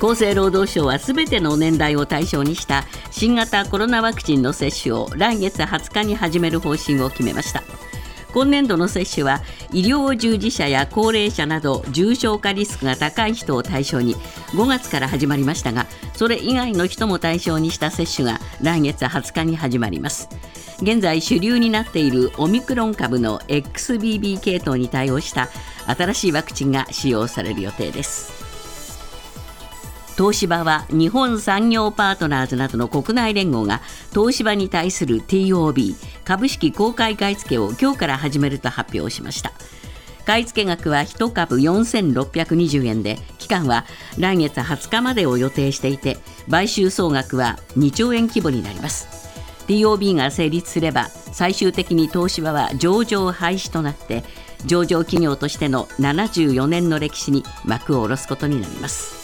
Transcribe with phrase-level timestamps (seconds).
[0.00, 7.62] 厚生労働省はすべての年代を対象にした新型コロナワクチンの接種を来月20日に始める方針を決めました。
[8.32, 9.42] 今年度の接種は
[9.72, 14.14] 医療従事者や高齢者など重症化リスクが高い人を対象に
[14.52, 20.28] 5月から始まりましたがそれ以外の人も対象にした接種が来月20日に始まります。
[20.80, 25.50] 現在主流になっているオミクロン株の XBB 系統に対応した
[25.86, 28.39] 新しいワクチンが使用される予定です。
[30.20, 33.80] 東芝は日本産業パートナーズなどの国内連合が
[34.12, 39.52] 東芝に対する TOB 株式公開買い付けを今日から始めると発表しました。
[40.26, 43.86] 買い付け額は1株4620円で期間は
[44.18, 46.18] 来月20日までを予定していて
[46.50, 49.08] 買収総額は2兆円規模になります。
[49.68, 54.24] TOB が成立すれば最終的に東芝は上場廃止となって
[54.66, 59.19] 上場企業としての74年の歴史に幕を下ろすことになります。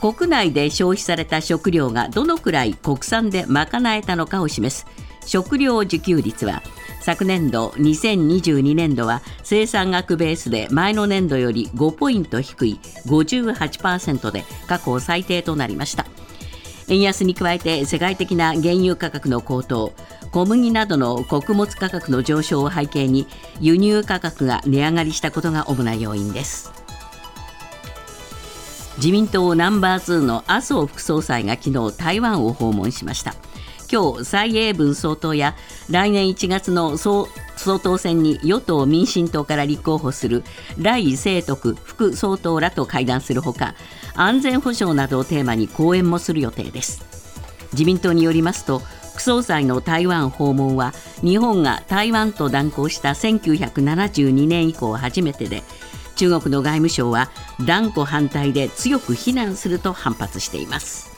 [0.00, 4.86] 国内で消費された食料がどのくらい国産で賄えたのかを示す
[5.24, 6.62] 食料自給率は
[7.00, 16.06] 昨年度2022年度は生産額ベースで前の年度より5ポイント低い58%で過去最低となりました。
[16.88, 19.92] 円安に加えて世界的な原油価格の高騰
[20.30, 23.26] 小麦などの穀物価格の上昇を背景に
[23.60, 26.85] 輸入価格が値上がりしたことが主な要因です。
[28.96, 33.34] 自民党ナンバー2の麻生副総裁が昨日台湾を訪問しました。
[33.90, 35.54] 今日蔡英文総統や
[35.88, 40.44] 来年1月の総総統選に与党・民進党から立候補する
[40.78, 43.74] 来清徳副総統らと会談するほか
[44.14, 47.04] 安全保障などをテーマに講演もする予定です。
[47.72, 48.80] 自民党によりますと
[49.14, 55.62] 副総裁の台湾訪問は日本が台湾と断交した1972年以降初めてで
[56.16, 57.30] 中国の外務省は
[57.64, 61.14] 断固反対で強く非難すると反発しています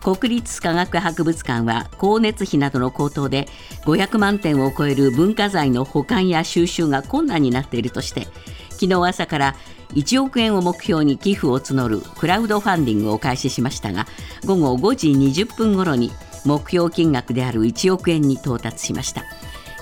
[0.00, 3.46] 国立科学博物館は光熱費などの高騰で
[3.84, 8.26] 500万点を超える文化財の保管や収集が困難になっているとして
[8.70, 9.56] 昨日朝から
[9.94, 14.06] 1億円を目標に寄付を募るクラウドファンディングを開始しましたが
[14.44, 16.12] 午後5時20分ごろに
[16.44, 19.24] 目標金額である1億円に到達しました。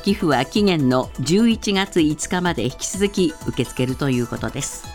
[0.06, 4.86] 寄付は期限の11月5日まで引き続き受け付けるということです。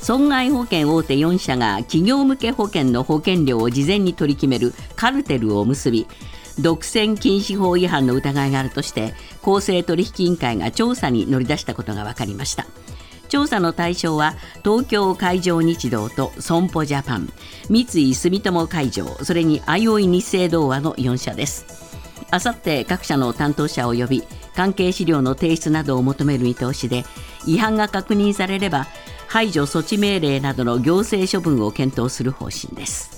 [0.00, 6.06] 損害保険大手4社が企業向け保険の保険料を事前に取り決めるカルテルを結び
[6.60, 12.66] 独占禁止法違反の疑いがあるとして公正取引委員会が調査に乗り出したことが分かりました。
[13.28, 17.32] 調査の対象は東京海上日動と損保ジャパン
[17.68, 21.85] 三井住友海上それにあいおい日清同和の4社です。
[22.30, 24.22] あさって各社の担当者を呼び
[24.54, 27.04] 関係資料の提出などを求める見通しで
[27.46, 28.86] 違反が確認されれば
[29.28, 33.16] 排除措置命令などの行政処分を検討する方針です。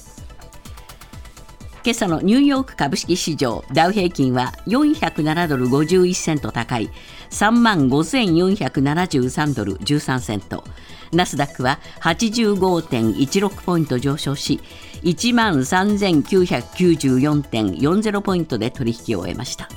[1.84, 6.91] 今朝のニューヨーク株式市場ダウ平均は407ドル51セント高い
[7.30, 10.64] 3万5473ドル13セント。
[11.12, 14.60] ナスダックは85.16ポイント上昇し
[15.03, 19.69] 1万3994.40ポイントで取引を終えました。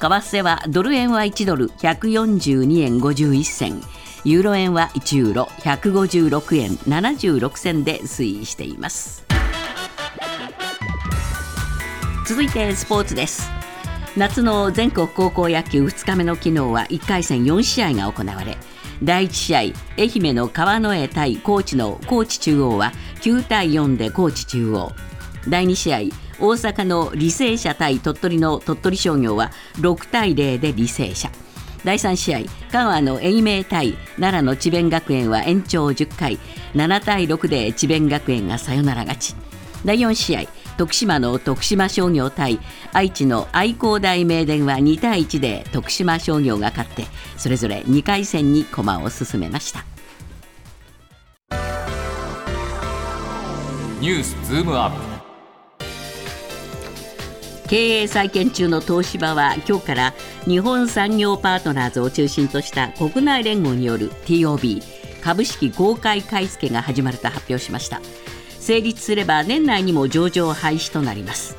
[0.00, 3.80] 為替はドル円は1ドル142円51銭。
[4.24, 9.24] ユーロ円は1ユーロ156円76銭で推移しています。
[12.26, 13.50] 続いてスポーツです。
[14.16, 18.56] 夏の全国高校野球2日目の昨日は1回戦4試合が行われ
[19.02, 19.58] 第1試合
[19.98, 22.92] 愛媛の川之江対高知の高知中央は
[23.24, 24.92] 9対4で高知中央。
[25.48, 25.98] 第2試合
[26.38, 31.30] 大阪の履正社対鳥取の鳥取商業は6対0で履正社。
[31.84, 32.38] 第3試合
[32.70, 36.38] 香川の英明対奈良の智弁学園は延長10回
[36.74, 39.34] 7対6で智弁学園がサヨナラ勝ち。
[39.86, 40.42] 第4試合
[40.76, 42.60] 徳島の徳島商業対
[42.92, 47.06] 愛知の愛工大名電は2対1で徳島商業が勝って
[47.38, 49.93] それぞれ2回戦に駒を進めました。
[54.04, 54.96] ニュースズームアップ。
[57.70, 60.14] 経営再建中の東芝は今日から
[60.44, 64.82] 日本産業パートナーズを中心とした国内連合による TOB
[65.22, 68.02] 株式公開買い付けが始まると発表しました。
[68.60, 71.56] 成立すれば年内にも上場廃止となります。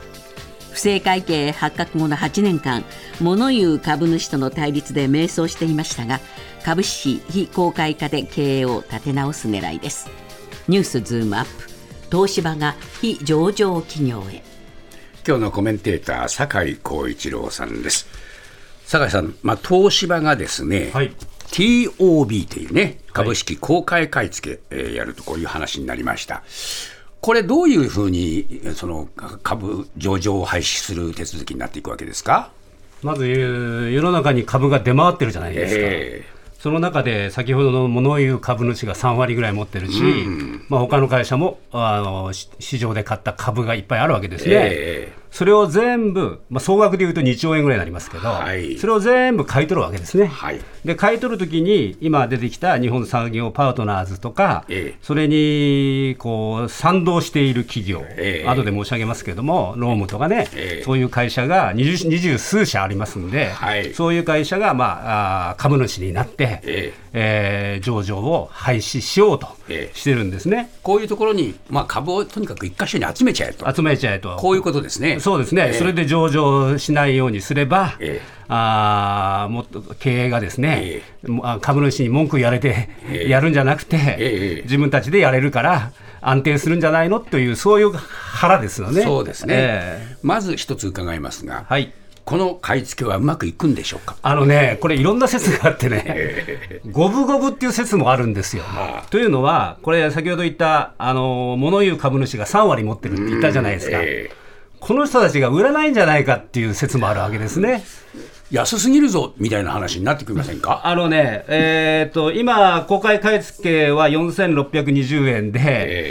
[0.71, 2.83] 不正会計発覚後の8年間
[3.21, 6.19] 物言う株主との対立で迷走していましたが
[6.63, 10.11] 株式非公開化で経営を立て直す狙いです。
[10.67, 11.74] ニュースズームアップ。
[12.15, 14.41] 東芝が非上場企業へ
[15.27, 18.07] 今日のコメンテーター酒井光一郎さんです
[18.85, 21.13] 酒井さん、まあ、東芝がですね、はい
[21.47, 26.43] TOB というね、株式公開買い付け、えーやるとこういう話になりました。
[27.21, 29.07] これ、どういうふうにその
[29.43, 32.51] 株上場を廃止する手続きになっていくわけですか？
[33.03, 35.81] まず世の中に株が出回ってるじゃないですか。
[35.83, 36.23] え
[36.65, 40.01] その中で先ほどの物言う株主が3割ぐらい持ってるし、
[40.67, 44.55] まあ他の会社もあのし市場で買った株がいっぱいあるわけですね。
[44.55, 48.77] えそれを全部、まあ、総額でいうと2兆円ぐらいになりますけど、はい。
[48.77, 50.27] それを全部買い取るわけですね。
[50.27, 50.61] はい。
[50.85, 54.97] で買い取るときに、今出てきた日本産業パートナーズとか、ええ。
[55.01, 58.47] それにこう賛同している企業、ええ。
[58.47, 60.83] 後で申し上げますけれども、ロームとかね、ええ。
[60.85, 63.93] そういう会社が二十二十数社ありますんで、はい。
[63.93, 66.93] そういう会社が、まあ、あー株主になって、え。
[67.11, 69.97] えー上場を廃止しようとええ。
[69.97, 70.69] してるんですね。
[70.81, 74.37] こういうところに、まあ、株をとにかく一箇所に集めちゃえと、集めちゃえと。
[74.37, 75.19] こういうことですね。
[75.25, 75.73] そうですね、ええ。
[75.73, 78.35] それで上場しないようにすれば、ええ。
[78.47, 83.29] あーもっと経営がですね、もうあ株主に文句言われてええ。
[83.29, 85.91] やるんじゃなくて、ええ自分たちでやれるから、
[86.21, 89.01] 安定するんじゃないのという、そういう腹ですよね。
[89.01, 91.91] そうですね、えまず一つ伺いますが、えはい。
[92.23, 94.15] この買い付けはうまくいくんでしょうか？
[94.21, 98.63] あのね、これ、いろんな説があってね、五分五分っていう説もあるんですよ。
[98.63, 99.09] はあ。
[99.09, 103.97] というのは、これ、先ほど言った、あの物言う株主が3割持ってるって言ったじゃないですか。
[104.01, 104.29] え
[104.85, 107.83] この人たちが売らないんじゃないかっていう説もあるわけですね。
[108.15, 110.81] え安すぎるぞみたいな話になってきませんか？
[110.85, 115.63] あのね、えー、と今、公開買い付けは4620円で、え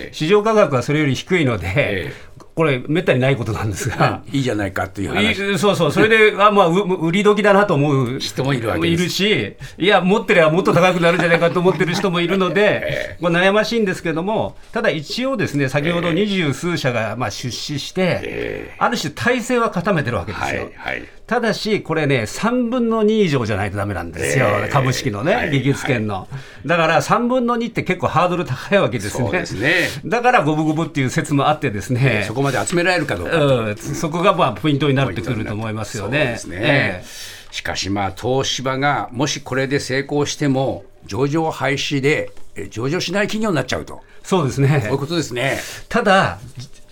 [0.08, 2.12] え市場価格はそれより低いので、え
[2.54, 4.22] これ、めったにないことなんですが。
[4.30, 5.54] いいじゃないかっていう話。
[5.54, 6.72] いそうそう、それで、あまあ、う
[7.06, 20.46] 売り時だなと思う人もいるわけですいるし、いや、持ってればもっと高くなるんじゃないかと思ってる人もいるので、 これ悩ましいんですけども、ただ一応ですね、先ほど二十数社がまあ出資して、えある種、体制は固めてるわけですよ。
[20.46, 21.02] はいはい。
[21.26, 26.28] ただし、これね、3分の2以上じゃないとダメなんですよ、ええ株式のね、はい技術権の。
[26.66, 29.24] だから3分の2って結構ハードル高いわけですね。
[29.24, 33.36] そうですねだから五分五分っていう説もあってですね、そこまで集められるかどうか。
[33.38, 36.18] うん、そこがまあポイントになってくると思いますよね。
[36.18, 36.56] そうですね。
[36.60, 44.02] ええしかしまあ東芝がもしこれで成功しても上場廃止でえ上場しない企業になっちゃうと。
[44.24, 45.60] そうですねこういうことですね。
[45.88, 46.38] ただ、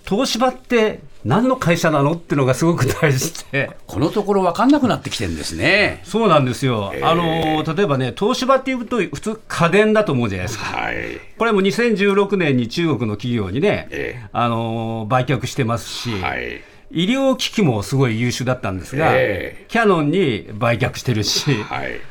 [0.05, 3.71] 東芝って何の会社なのっていうのがすごく大事で。
[3.87, 6.01] このところ分かんなくなってきてるんですね。
[6.03, 10.95] そうなんですよ、ええあの例えばね、東芝っていうと、普通、家電だと思うじゃないですか、はい。
[11.37, 16.61] これも2016年に中国の企業にね、ええあの売却してますし、はい。
[16.91, 22.01] 医療機器もすごい優秀だったんですが、ええキヤノンに売却してるし、はい。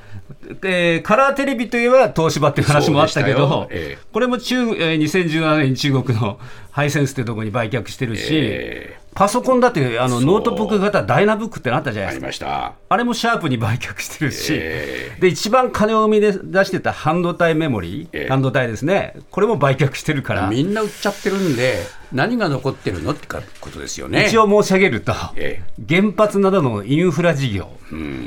[0.65, 6.38] えーカラーテレビといえば東芝っていう話もあったけどよ、ええこれも中、えー2017年に中国の
[6.73, 12.27] ハイセンスってところに売却してるし、えパソコンだってあのノートブック型ダイナブックってのあったじゃないですか。
[12.29, 12.75] ました。
[12.89, 16.33] あれもシャープに売却してるし、えで一番金を生み出
[16.65, 18.29] してた半導体メモリー、ええ。
[18.29, 24.29] 半導体ですね、これも売却してるから、みんな売っちゃってるんで何が残ってるのってかことですよね。
[24.29, 27.69] 一応申し上げると、え原発などのインフラ事業、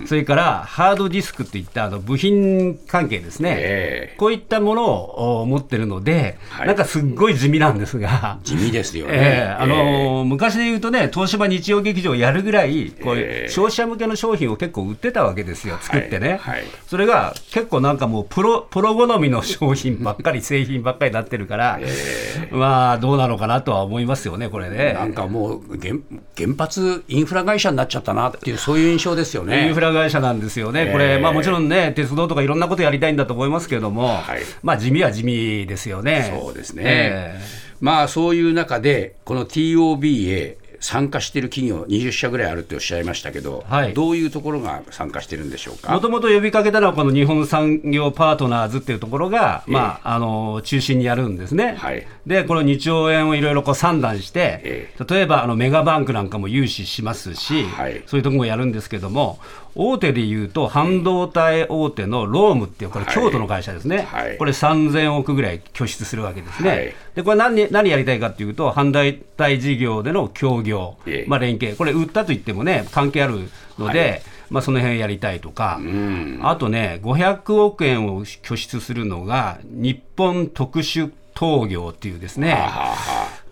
[0.06, 4.16] それからハードディスクっていったあの部品関係ですね、ええ。
[4.18, 6.68] こういったものをお持ってるので、はい。
[6.68, 8.35] なんかすっごい地味なんですが。
[8.44, 9.12] 地味ですよね。
[9.14, 13.50] ええあのええ昔で言うとね、東芝日曜劇場やるぐらい、こういうええ。
[13.50, 16.56] 消費者向けの商品を結構売ってたわけですよ、作ってね、はい。
[16.56, 21.80] はいそれが結構なんかもうプロ、プロ好みの商品ばっかり、製品ばっかりになってるから、
[22.52, 24.94] まあ、どうなのかなとは思いますよね、これね。
[24.94, 25.96] なんかもう原
[26.38, 29.68] 原発インフラ会社になっちゃったなっていうそういう印象ですよね。
[29.68, 31.06] インフラ会社なんですよね、こえ。
[31.06, 34.42] えれ、まあ、もちろんね、鉄道とかいろんなことやりたいんだと思いますけれども、はい。
[34.64, 36.32] まあ、地味は地味ですよね。
[36.40, 37.66] そうですね、え。
[37.82, 43.94] まあそういう中で、この TOB へ参加している企業、20社ぐらいあるっておっしゃいましたけど、はい。
[43.94, 45.92] どういうところが参加してるんでしょうか？
[45.92, 51.76] もともと呼びかけたのは、この日本産業パートナーズっていうところが、まあ、あの中心にやるんですね。
[51.78, 52.06] はい。
[52.28, 58.04] で、この2兆円をいろいろこう算段して、え例えばあのメガバンクなんかも融資しますし、はい。
[58.06, 59.40] そういうところもやるんですけども、
[59.74, 63.14] 大手でいうと、半導体大手のロームっていう、これ、はい。
[63.14, 64.38] 京都の会社ですね、はい。
[64.38, 66.96] これ3000億ぐらい拠出するわけですね。
[67.16, 71.30] はいでこれ何、何やりたいかっていうと、半導体事業での協業、ええ。
[71.30, 74.22] まあ、連携、これ、売ったといってもね、関係あるので、はい。
[74.50, 76.40] まあ、その辺やりたいとか、うん。
[76.44, 82.58] あとね、500億円を拠出するのが、日本特殊陶業っていうですね、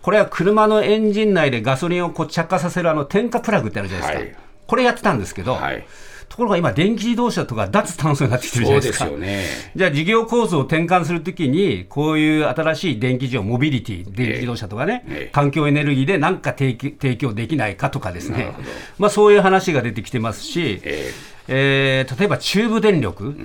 [0.02, 4.36] これは車のエンジン内でガソリンをこう着火させるあの点火プラグってあるじゃないですか、はい。
[4.66, 5.86] これやってたんですけど、あはい、
[6.34, 9.04] ところが今、電気自動車とか脱炭素になってきてるじゃないでか。
[9.04, 9.44] ですすよね。
[9.76, 18.52] じゃあ事業構造を転換するときに、こういう新しい電気事業、モビリティ、電気自動車とかね、ええ環境エネルギーで何か提供提供できないかとかですね。
[18.98, 21.12] まあ、そういう話が出てきてますし、え
[21.46, 22.06] え。
[22.08, 23.36] ー例えば中部電力、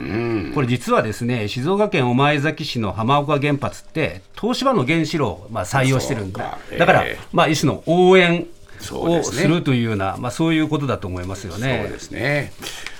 [0.55, 6.58] これ実はですね静岡県御前崎市の浜岡原発って東芝の原子炉をまあ採用してるんだ。
[6.77, 6.86] だ。
[6.86, 7.19] から、ええ。
[7.34, 8.48] まあ、一種の応援
[8.91, 11.81] をするというような、まあ、そういうことだと思いますよね。
[11.83, 12.51] そうですね。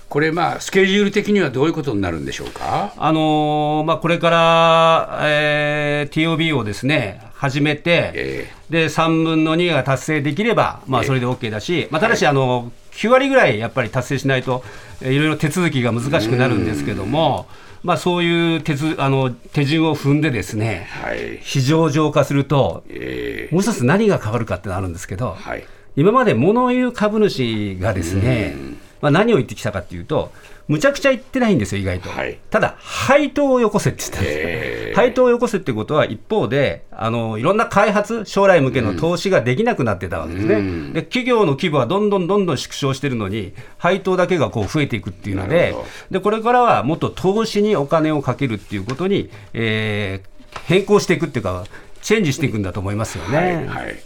[0.10, 2.94] これ、まあ、スケジュール的にはどういうことになるんでしょうか？
[2.98, 14.64] あのーまあ、これから、えー TOB をですね始めて、えで3分の2が達成できれば、まあ、ええそれで OK だし、まあ、ただし、あの9割ぐらいやっぱり達成しないと、
[15.02, 17.48] えーいろいろ手続きが難しくなるんですけども、
[17.84, 21.38] まあ、そういう手つあの手順を踏んで、ですねはい。
[21.42, 25.64] 非常上化すると、えもう一つ何が変わるかってのあるんですけど、はい。
[25.96, 28.56] 今まで物言う株主がですね、
[29.02, 30.32] まあ、何を言ってきたかっていうと、
[30.68, 32.10] むちゃくちゃ言ってないんですよ、意外と。
[32.10, 32.38] はい。
[32.52, 34.96] ただ、配当をよこせって言ったんです。
[34.96, 40.56] 配当をよこせってことは、一方であの、いろんな開発、将来向けの投資ができなくなってたわけですね。
[40.56, 40.94] うん。
[40.94, 45.76] で企業の規模はどんどんどんどん縮小してるのに、配当だけがこう増えていくっていうので
[46.12, 51.66] でこれからはもっと投資にお金をかけるっていうことに、えー変更していくっていうか、
[52.02, 53.38] チェンジしていくんだと思いますよね。
[53.38, 54.00] はい、はい、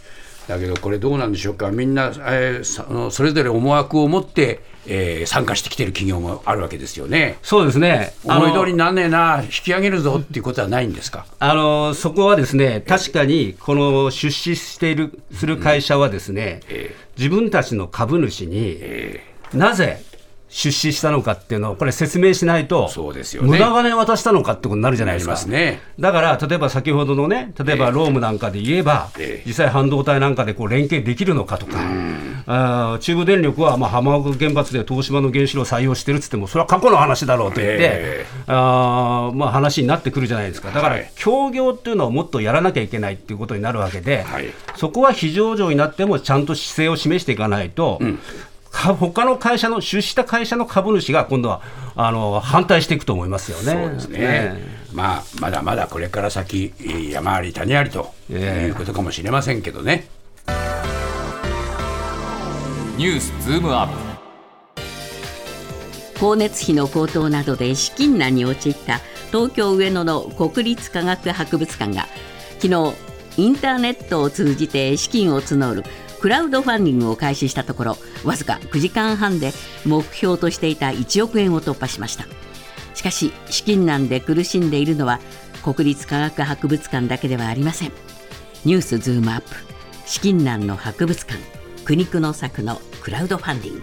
[0.48, 7.38] だけどこれどうなんでしょうか、みんな、えーそれぞれ思惑を持って、えー参加してきてる企業もあるわけですよね。
[7.42, 8.12] そうですね。
[8.24, 11.24] 思い通りになんねえな、引き上げるぞっていうことはないんですか？
[11.38, 19.22] あのそこはですね、確かにこの出資しているする会社はですね、え自分たちの株主にえ
[19.54, 20.02] なぜ
[20.54, 23.48] 出資したのかっていうのを、これ、説明しないと、そうですよね。
[23.48, 25.36] 無駄金渡したのかってことになるじゃないですか。
[25.36, 25.80] すね。
[25.98, 29.48] だから、例えば先ほどのね、例えばロームなんかで言えば、ええ。
[29.48, 31.72] 実際、半導体なんかでこう連携できるのかとか、
[32.46, 41.10] あー中部電力はまあ浜岡原発で東芝の原子炉を採用してるっつっても、それは過去の話だろうと言って、えあーまあ、話になってくるじゃないですか、だからはい。
[41.16, 44.44] 協業っていうのをもっとやらなきゃいけないっていうことになるわけで、はい。
[44.76, 48.06] そこは非上場になってもちゃんと姿勢を示していかないと、か
[48.74, 51.62] 他の会社の、出資した会社の株主が今度は
[51.94, 53.72] あの反対していくと思いますよね。
[53.72, 54.56] そうですね、
[54.92, 60.08] まあ、まだまだこれから先、えー山あり谷ありとええいうことかもしれませんけどね。
[62.96, 63.92] ニュースズームアップ
[66.14, 69.00] 光熱費の高騰などで資金難に陥った
[69.32, 72.06] 東京上野の国立科学博物館が
[72.60, 72.94] 昨日
[73.36, 75.84] インターネットを通じて資金を募る
[76.24, 79.52] クラウドファンディングを開始したところわずか9時間半で
[79.84, 82.24] 目標としていた1億円を突破しました。
[82.94, 85.20] しかし資金難で苦しんでいるのは
[85.62, 87.92] 国立科学博物館だけではありません。
[88.64, 89.48] ニュースズームアップ
[90.06, 91.38] 資金難の博物館
[91.84, 93.82] 苦肉の策のクラウドファンディン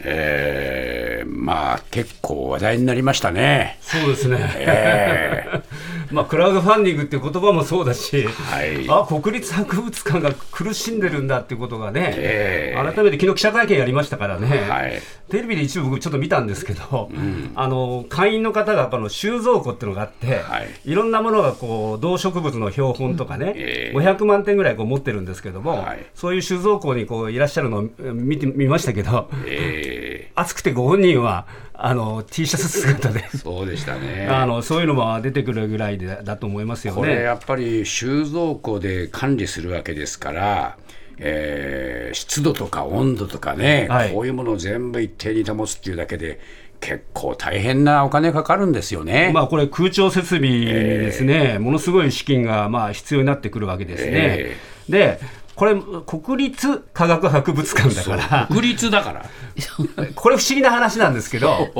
[0.00, 3.78] えーまあ、結構話題になりましたね。
[3.82, 5.62] そうですね、え
[6.10, 8.88] まあ、クラウドファンディングっていう言葉もそうだし、はい。
[8.88, 12.92] あ国立博物館が苦しんでるんだっていうことがね、ええ。
[12.94, 15.00] 改めて昨日記者会見やりましたからね、はい。
[15.30, 17.10] テレビで一部僕ちょっと見たんですけど、
[17.54, 20.68] あの会員の方がこの収蔵庫っていうのがあって、はい。
[20.84, 23.98] い、ろんなものがこう動植物の標本とかね、ええ。
[23.98, 26.06] 500万点ぐらいこう持ってるんですけども、はい。
[26.14, 31.46] そういう収蔵庫にこういらっしゃるのをえ見て見ましたけど、え暑くてご本人は
[31.76, 33.20] あの T シャツ姿で。
[33.20, 34.28] ーそうでしたね。
[34.30, 37.00] あのそういうのも出てくるぐらいでだと思いますよね。
[37.00, 40.76] これやっぱり収蔵庫で管理するわけですから、
[41.18, 46.38] えー湿度とか温度とかね、はいこういうものを全部一定に保つっていうだけで
[46.80, 49.30] 結構大変なお金かかるんですよね。
[49.32, 54.10] まあ、これ、空調設備にですね、ものすごい資金がまあ必要になってくるわけですね。
[54.12, 54.56] え
[54.88, 55.18] で、
[55.54, 59.24] これ、国立科学博物館だから、国立だから。
[60.16, 61.70] これ不思議な話なんですけど、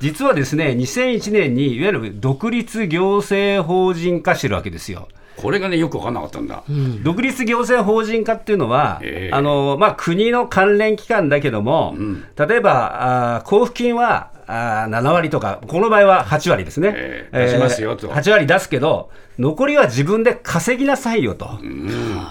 [0.00, 5.08] 実はですね、2001年にいわゆる独立行政法人化してるわけですよ。
[5.36, 6.62] これがねよく分かんなかったんだ。
[7.02, 11.96] 独立行政法人化っていうのは、ええあのまあ、国の関連機関だけども、
[12.36, 18.08] 例えばあー交付金はあー7割とか、この場合は8割ですね、ええ出しますよと。
[18.08, 21.58] 8割出すけど、残りは自分で稼ぎなさいよと。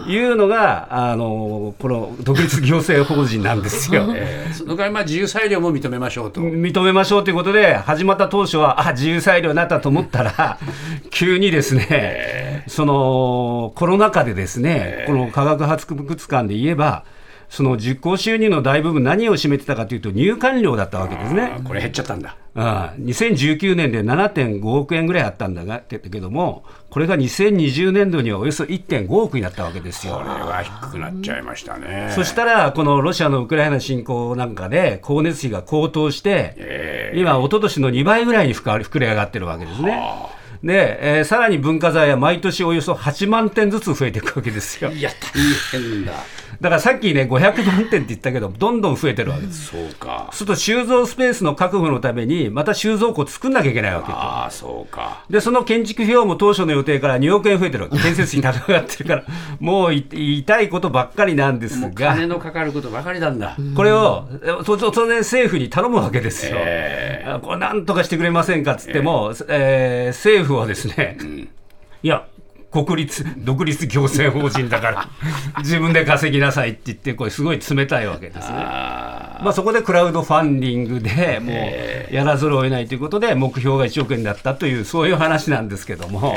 [0.08, 4.06] いうのが、あのこの独立行政法人なんですよ。
[4.16, 6.40] えーその代わりまあ自由裁量も認めましょうと。
[6.40, 10.58] 認めましょうということで、始まった当初は、あ自由裁量になったと思ったら、
[11.10, 17.04] 急にですね、そのコロナ禍でですね、この科学博物館で言えば、
[17.54, 22.36] その実行収入の大部分、何を占めてたかというと、入館料だったわけですねこれ減っちゃったんだ。
[22.56, 30.16] ああ2019年で7.5億円ぐらいあったんだがけども、これが2020年度にはおよそ1.5億になったわけですよ。
[30.16, 32.12] これは低くなっちゃいましたね。
[32.16, 40.02] そしたら、このロシアのウクライナ侵攻なんかで、光熱費が高騰して、え今、一昨年の2倍ぐらいに膨れ上がってるわけですね。
[40.64, 44.90] で、えーさらに文化財は毎年およそ8万点ずつ増えていくわけですよ。
[44.90, 45.12] ーいや
[45.72, 46.14] 大変だ。
[46.64, 49.66] だからさっきね、500万点って言ったけど、どんどん増えてるわけです。
[49.66, 50.30] そうか。
[50.32, 54.18] すると収蔵スペースの確保のために、また収蔵庫を作んなきゃいけないわけよ。
[54.18, 55.26] ああ、そうか。
[55.30, 57.98] で、その建築費用も当初の予定から2億円増えてるわけ。
[57.98, 59.26] 建設費高くなってるから、
[59.60, 60.08] もうい
[60.40, 63.58] 痛いことばっかりなんですもうが、金のかかることばかりなんだ。
[63.76, 64.30] これを、
[64.66, 66.56] 当然政府に頼むわけですよ。
[66.60, 71.18] えあこれなんとかしてくれませんかっつっても、えー政府はですね、
[72.04, 72.26] いや、
[72.74, 75.08] 国立、独立行政法人だから、
[75.62, 78.46] 自分で稼ぎなさいって言って、これ、すごい冷たいわけですね。
[78.50, 81.52] あまあ、そこでクラウドファンディングでも
[82.10, 86.36] うやらざるを得ないということで、目標が1億円だったという、そういう話なんですけども、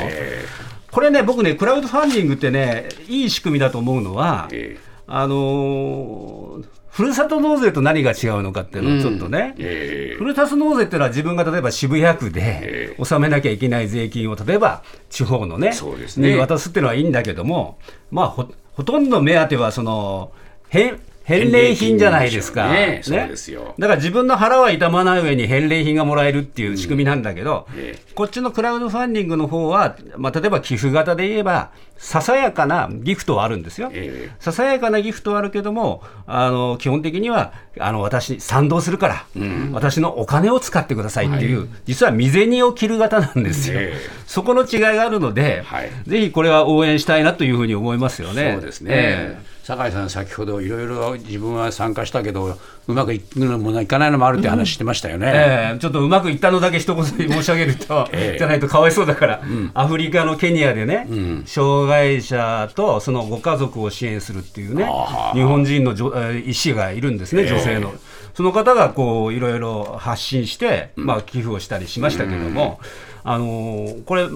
[0.91, 4.77] これね、僕ね、クラウドファンディングってね、いい仕組みだと思うのは、え。
[5.07, 16.31] あのーふるさと納税と何が違うのかっていうのをちょっとね、えふるさと納税っていうのは自分が例えば渋谷区でえ納めなきゃいけない税金を例えば地方のねそうですね。
[16.31, 17.77] に渡すっていうのはいいんだけども、
[18.09, 20.31] まあ、ほほとんど目当てはその
[20.69, 23.01] 返返礼品じゃないですか、ね。
[23.03, 23.75] そうですよ。
[23.77, 33.89] だから自分の腹は痛まない上に返礼品がもらえるっていう仕組みなんだけど、えこっちのクラウドファンディングの方は、まあ、例えば寄付型で言えば、ささやかなギフトはあるんですよ。
[33.91, 39.25] えささやかなギフトはあるけども、あの基本的にはあの私、賛同するから、
[39.73, 43.97] 私のお金を使ってくださいっていう、実は身銭を切る型なんですよ、ええ。
[44.27, 45.89] そこの違いがあるので、はい。
[46.07, 48.53] ぜひこれは応援したいなというふうに思いますよね。
[48.53, 52.57] そうですね、え酒井さん、先ほどいろいろ自分は参加したけど、
[52.87, 55.29] うまくいくのもいかないのもあるって話してましたよね。
[55.35, 58.37] ええちょっとうまくいったのだけ一言申し上げると、 ええ。
[58.37, 59.41] じゃないとかわいそうだから、
[59.73, 61.05] アフリカのケニアでね、
[61.45, 65.93] 障害者とそのご家族を支援するっていうねあ、日本人の
[66.45, 67.93] 医師がいるんですね、女性の。
[68.35, 72.79] その方がこういろいろ発信して、まあ、寄付をしたりしましたけども、
[73.25, 74.27] あのーこれ、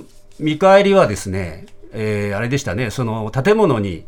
[0.41, 4.03] 見返りはですね、えーあれでしたね、その建物に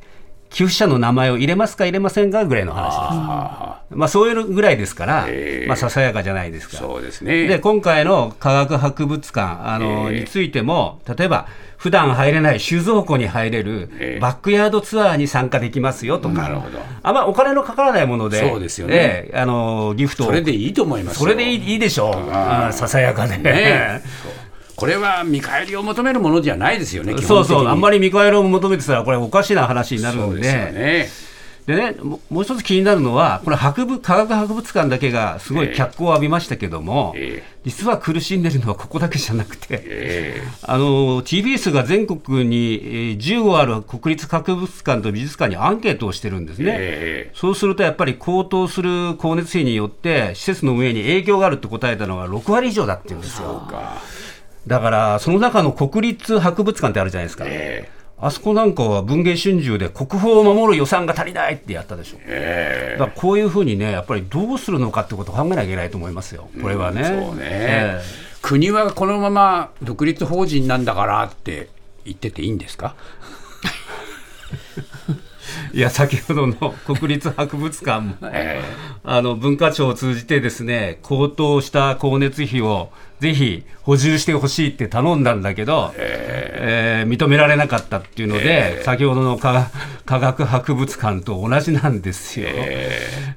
[0.54, 2.98] 寄付者の名前を入れますか、入れませんかぐらいの話です。
[3.00, 6.78] あまあ、そういうぐらいですから、ええまあ、ささやかじゃないですあか。
[6.78, 7.48] そうですね。
[7.48, 16.80] で今回の科学博物館あの、ええについても、例えば普段入れない収蔵庫に入れるええバックヤードツアーに参加できますよとか、なるほど。
[17.02, 18.96] あんまお金のかからないもので、そうですよね。
[18.96, 20.28] ええあのギフトを。
[20.28, 21.20] それでいいと思いますよ。
[21.22, 23.38] それでいいいいでしょう、あささやかで。
[23.39, 24.04] ね
[24.76, 31.10] これは見返りを求めるものじゃないですよね、基そうそう、あんまり見返りを求めてたら、これ、おかしな話になるんで、ね。
[31.66, 46.76] でね、ももう一つ気になるのは、これ博物、科学博物館だけがすごい脚光を浴びましたけども、え実は苦しんでるのはここだけじゃなくて、えあの TBS が全国にえー15ある国立博物館と美術館にアンケートをしてるんですね。
[46.78, 53.66] えそうするとやっぱり高騰する光熱費によって施設の運営に影響があるって答えたのが6割以上だって言うんですよ。
[54.67, 57.45] かだからその中の国立博物館ってあるじゃないですか。
[57.47, 57.89] え
[58.26, 62.17] あそこなんかは文藝春秋で国宝を守る予算が足りないってやったでしょ。
[62.26, 67.04] えだからこういうふうにね、やっぱりどうするのかってことを考えなきゃいけないと思いますよ、これはね。
[67.04, 68.02] そうね、え
[68.41, 71.67] 国はこのまま独立法人なんだからって
[72.06, 72.95] 言ってていいんですか？
[75.73, 78.62] え いや、先ほどの国立博物館も、え。
[79.04, 82.89] あの文化庁を通じてですね高騰した光熱費を
[83.24, 87.08] ぜひ補充してほしいって頼んだんだけど、えー。
[87.08, 89.70] 認められなかったっていうので、先ほどの科
[90.06, 92.50] 科学博物館と同じなんですよ、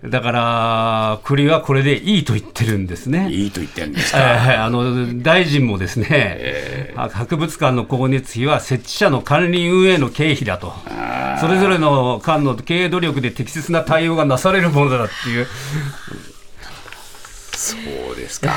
[0.05, 3.31] だから国はこれでいいと言ってるんですね。
[3.31, 10.72] いいと言ってるんですえか、ーあの大臣もですね、博物館の光熱費は設置者の管理運営の経費だと、
[11.40, 15.46] それぞれの間の経営努力で適切な対応がなされるものだっていう、
[17.53, 17.77] そ
[18.12, 18.53] うですか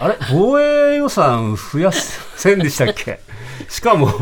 [0.00, 3.20] あれ、防衛予算増やせんでしたっけ？
[3.68, 4.12] しかも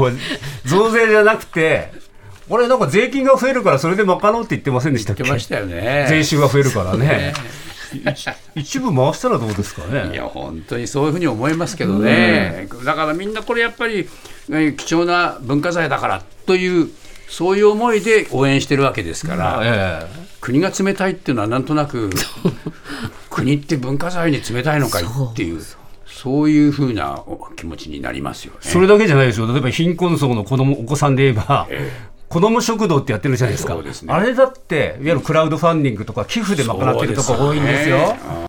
[0.65, 1.93] 増税じゃなくて、
[2.49, 5.23] これなんか税金が増えるからそれで賄うって言ってませんでしたっけ？
[5.23, 6.07] 言ってましたよね。
[6.09, 7.35] 税収が増えるからね。
[8.57, 10.11] 一部回したらどうですかね？
[10.13, 14.09] いや本当にそういうふうに思いますけどね、だからみんなこれやっぱり
[14.53, 16.89] え貴重な文化財だからという
[17.29, 20.07] そういう思いで応援してるわけですから、え。
[20.41, 22.11] 国が冷たいっていうのはなんとなく
[23.37, 25.61] 国って文化財に冷たいのかいっていう
[26.07, 28.61] そういうふうなお気持ちになりますよね。
[28.65, 29.47] えそれだけじゃないですよ。
[29.47, 31.69] 例えば貧困層の子供お子さんで言えば、
[32.31, 38.17] 子ども食堂ってやってるじゃないですか、すねあれだって、いわゆるクラウドファンディングとか寄付で賄ってるとこ多いんですよ。